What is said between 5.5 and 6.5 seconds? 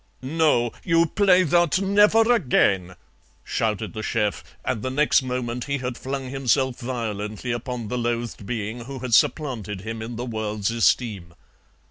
he had flung